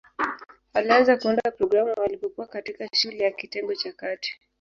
[0.73, 4.41] Alianza kuunda programu alipokuwa katikati shule ya kitengo cha kati.